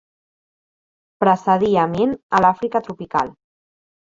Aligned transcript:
Precedí 1.23 1.69
Amin 1.83 2.17
a 2.39 2.41
l'Àfrica 2.47 2.85
tropical. 2.89 3.31